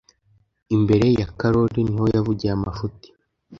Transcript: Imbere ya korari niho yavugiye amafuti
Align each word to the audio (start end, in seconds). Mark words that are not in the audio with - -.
Imbere 0.75 1.05
ya 1.19 1.27
korari 1.37 1.81
niho 1.89 2.05
yavugiye 2.15 2.51
amafuti 2.57 3.07